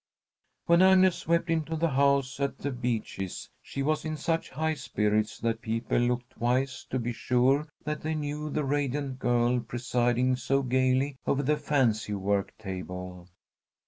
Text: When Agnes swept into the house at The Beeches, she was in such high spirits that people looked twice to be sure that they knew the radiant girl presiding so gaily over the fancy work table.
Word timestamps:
When 0.65 0.81
Agnes 0.81 1.15
swept 1.17 1.51
into 1.51 1.75
the 1.75 1.89
house 1.91 2.39
at 2.39 2.57
The 2.57 2.71
Beeches, 2.71 3.51
she 3.61 3.83
was 3.83 4.03
in 4.03 4.17
such 4.17 4.49
high 4.49 4.73
spirits 4.73 5.37
that 5.37 5.61
people 5.61 5.99
looked 5.99 6.31
twice 6.31 6.87
to 6.89 6.97
be 6.97 7.13
sure 7.13 7.67
that 7.83 8.01
they 8.01 8.15
knew 8.15 8.49
the 8.49 8.63
radiant 8.65 9.19
girl 9.19 9.59
presiding 9.59 10.37
so 10.37 10.63
gaily 10.63 11.17
over 11.27 11.43
the 11.43 11.55
fancy 11.55 12.15
work 12.15 12.57
table. 12.57 13.27